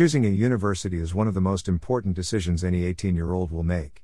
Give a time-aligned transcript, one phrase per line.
[0.00, 3.62] Choosing a university is one of the most important decisions any 18 year old will
[3.62, 4.02] make.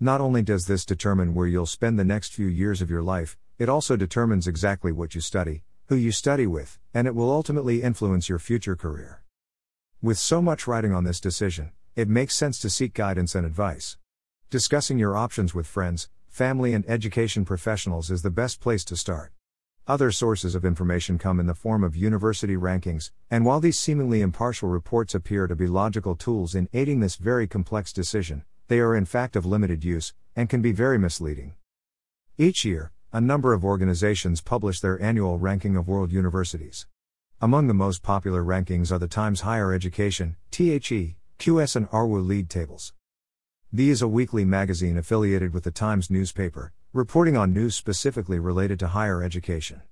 [0.00, 3.36] Not only does this determine where you'll spend the next few years of your life,
[3.58, 7.82] it also determines exactly what you study, who you study with, and it will ultimately
[7.82, 9.22] influence your future career.
[10.00, 13.98] With so much riding on this decision, it makes sense to seek guidance and advice.
[14.48, 19.30] Discussing your options with friends, family, and education professionals is the best place to start.
[19.86, 24.22] Other sources of information come in the form of university rankings, and while these seemingly
[24.22, 28.96] impartial reports appear to be logical tools in aiding this very complex decision, they are
[28.96, 31.52] in fact of limited use, and can be very misleading.
[32.38, 36.86] Each year, a number of organizations publish their annual ranking of world universities.
[37.42, 42.48] Among the most popular rankings are the Times Higher Education, THE, QS, and ARWU league
[42.48, 42.94] tables.
[43.70, 48.78] These are a weekly magazine affiliated with the Times newspaper, reporting on news specifically related
[48.78, 49.82] to higher education.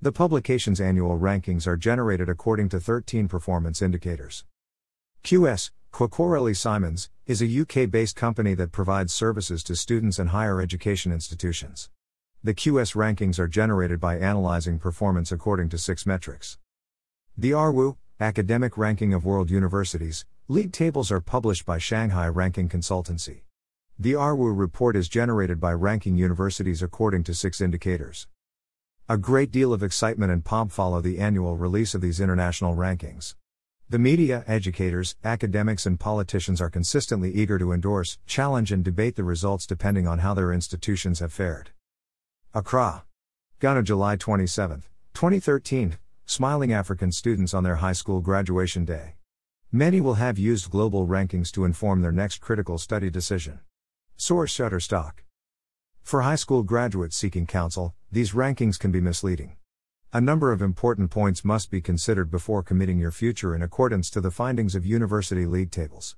[0.00, 4.44] The publication's annual rankings are generated according to 13 performance indicators.
[5.24, 10.60] QS, Quacquarelli Symonds, is a UK based company that provides services to students and higher
[10.60, 11.90] education institutions.
[12.44, 16.58] The QS rankings are generated by analyzing performance according to six metrics.
[17.36, 23.40] The ARWU, Academic Ranking of World Universities, league tables are published by Shanghai Ranking Consultancy.
[23.96, 28.26] The ARWU report is generated by ranking universities according to six indicators.
[29.08, 33.36] A great deal of excitement and pomp follow the annual release of these international rankings.
[33.88, 39.22] The media, educators, academics, and politicians are consistently eager to endorse, challenge, and debate the
[39.22, 41.70] results depending on how their institutions have fared.
[42.52, 43.04] Accra.
[43.60, 44.82] Ghana, July 27,
[45.14, 49.14] 2013, smiling African students on their high school graduation day.
[49.70, 53.60] Many will have used global rankings to inform their next critical study decision.
[54.16, 55.24] Source Shutterstock.
[56.02, 59.56] For high school graduates seeking counsel, these rankings can be misleading.
[60.12, 64.20] A number of important points must be considered before committing your future in accordance to
[64.20, 66.16] the findings of university league tables.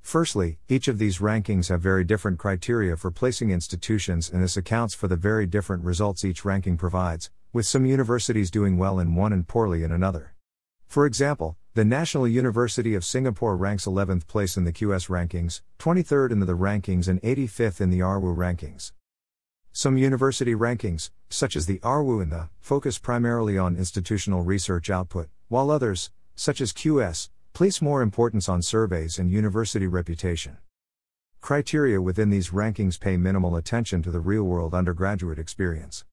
[0.00, 4.92] Firstly, each of these rankings have very different criteria for placing institutions, and this accounts
[4.92, 9.32] for the very different results each ranking provides, with some universities doing well in one
[9.32, 10.34] and poorly in another.
[10.88, 16.30] For example, the National University of Singapore ranks 11th place in the QS rankings, 23rd
[16.30, 18.92] in the rankings, and 85th in the ARWU rankings.
[19.72, 25.30] Some university rankings, such as the ARWU and the, focus primarily on institutional research output,
[25.48, 30.58] while others, such as QS, place more importance on surveys and university reputation.
[31.40, 36.04] Criteria within these rankings pay minimal attention to the real world undergraduate experience.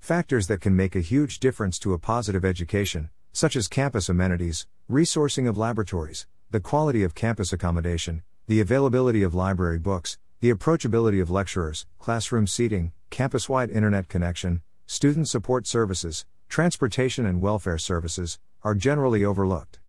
[0.00, 4.64] Factors that can make a huge difference to a positive education, such as campus amenities,
[4.88, 11.20] resourcing of laboratories, the quality of campus accommodation, the availability of library books, the approachability
[11.20, 18.38] of lecturers, classroom seating, campus wide internet connection, student support services, transportation, and welfare services,
[18.62, 19.80] are generally overlooked.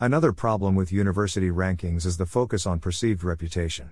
[0.00, 3.90] Another problem with university rankings is the focus on perceived reputation.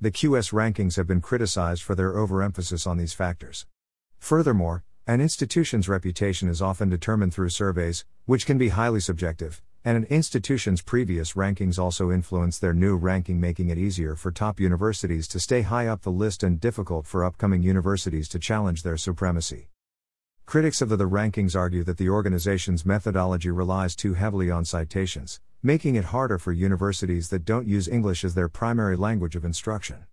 [0.00, 3.66] The QS rankings have been criticized for their overemphasis on these factors.
[4.18, 9.98] Furthermore, an institution's reputation is often determined through surveys, which can be highly subjective, and
[9.98, 15.28] an institution's previous rankings also influence their new ranking, making it easier for top universities
[15.28, 19.68] to stay high up the list and difficult for upcoming universities to challenge their supremacy.
[20.46, 25.38] Critics of the, the rankings argue that the organization's methodology relies too heavily on citations,
[25.62, 30.06] making it harder for universities that don't use English as their primary language of instruction.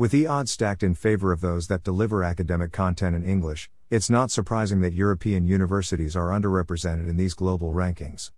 [0.00, 4.08] With the odds stacked in favor of those that deliver academic content in English, it's
[4.08, 8.30] not surprising that European universities are underrepresented in these global rankings.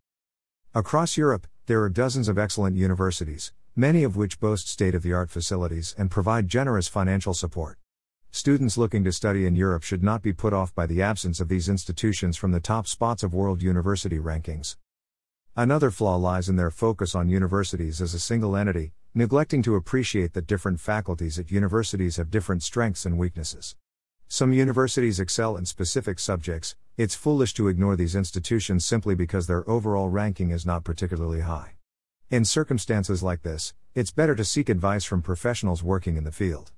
[0.74, 5.12] Across Europe, there are dozens of excellent universities, many of which boast state of the
[5.12, 7.78] art facilities and provide generous financial support.
[8.32, 11.46] Students looking to study in Europe should not be put off by the absence of
[11.46, 14.74] these institutions from the top spots of world university rankings.
[15.54, 20.32] Another flaw lies in their focus on universities as a single entity, neglecting to appreciate
[20.32, 23.76] that different faculties at universities have different strengths and weaknesses.
[24.28, 29.68] Some universities excel in specific subjects, it's foolish to ignore these institutions simply because their
[29.68, 31.72] overall ranking is not particularly high.
[32.30, 36.72] In circumstances like this, it's better to seek advice from professionals working in the field.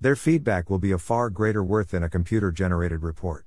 [0.00, 3.44] Their feedback will be of far greater worth than a computer generated report.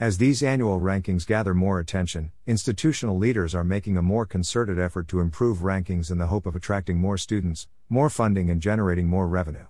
[0.00, 5.08] As these annual rankings gather more attention, institutional leaders are making a more concerted effort
[5.08, 9.28] to improve rankings in the hope of attracting more students, more funding, and generating more
[9.28, 9.66] revenue.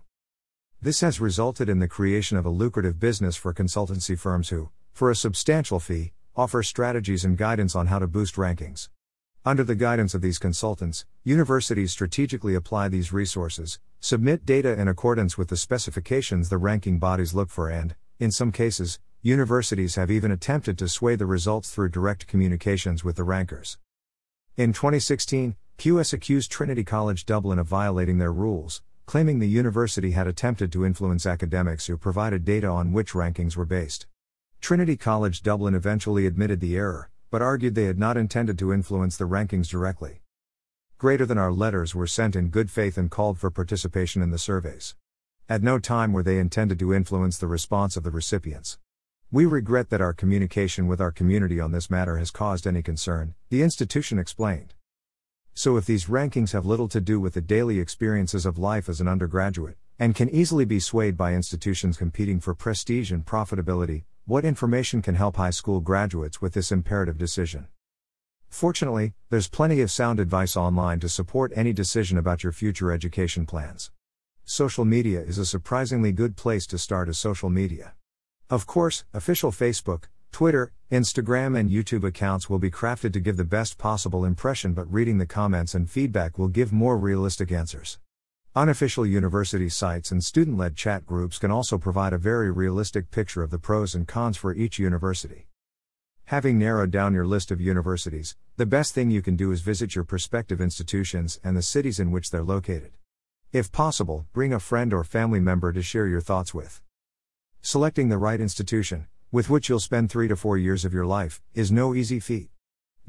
[0.81, 5.11] This has resulted in the creation of a lucrative business for consultancy firms who, for
[5.11, 8.89] a substantial fee, offer strategies and guidance on how to boost rankings.
[9.45, 15.37] Under the guidance of these consultants, universities strategically apply these resources, submit data in accordance
[15.37, 20.31] with the specifications the ranking bodies look for, and, in some cases, Universities have even
[20.31, 23.77] attempted to sway the results through direct communications with the rankers.
[24.57, 30.27] In 2016, QS accused Trinity College Dublin of violating their rules, claiming the university had
[30.27, 34.07] attempted to influence academics who provided data on which rankings were based.
[34.63, 39.19] Trinity College Dublin eventually admitted the error, but argued they had not intended to influence
[39.19, 40.23] the rankings directly.
[40.97, 44.39] Greater than our letters were sent in good faith and called for participation in the
[44.39, 44.95] surveys.
[45.47, 48.79] At no time were they intended to influence the response of the recipients.
[49.33, 53.35] We regret that our communication with our community on this matter has caused any concern,
[53.49, 54.75] the institution explained.
[55.55, 59.01] So, if these rankings have little to do with the daily experiences of life as
[59.01, 64.45] an undergraduate, and can easily be swayed by institutions competing for prestige and profitability, what
[64.45, 67.69] information can help high school graduates with this imperative decision?
[68.49, 73.47] Fortunately, there's plenty of sound advice online to support any decision about your future education
[73.47, 73.93] plans.
[74.45, 77.93] Social media is a surprisingly good place to start a social media.
[78.51, 83.45] Of course, official Facebook, Twitter, Instagram, and YouTube accounts will be crafted to give the
[83.45, 88.01] best possible impression, but reading the comments and feedback will give more realistic answers.
[88.57, 93.45] Unofficial university sites and student led chat groups can also provide a very realistic picture
[93.45, 95.47] of the pros and cons for each university.
[96.25, 99.95] Having narrowed down your list of universities, the best thing you can do is visit
[99.95, 102.91] your prospective institutions and the cities in which they're located.
[103.53, 106.83] If possible, bring a friend or family member to share your thoughts with.
[107.63, 111.43] Selecting the right institution, with which you'll spend three to four years of your life,
[111.53, 112.49] is no easy feat.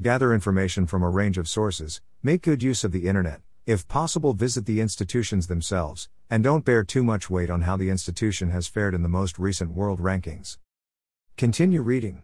[0.00, 4.34] Gather information from a range of sources, make good use of the internet, if possible,
[4.34, 8.66] visit the institutions themselves, and don't bear too much weight on how the institution has
[8.66, 10.58] fared in the most recent world rankings.
[11.38, 12.22] Continue reading.